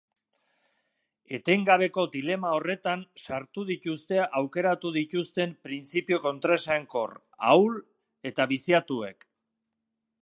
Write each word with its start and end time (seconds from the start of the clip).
Etengabeko 1.37 2.05
dilema 2.15 2.53
horretan 2.59 3.03
sartu 3.25 3.67
dituzte 3.67 4.19
aukeratu 4.41 4.93
dituzten 4.97 5.55
printzipio 5.67 6.19
kontraesankor, 6.25 7.15
ahul 7.53 7.79
eta 8.33 8.49
biziatuek. 8.55 9.31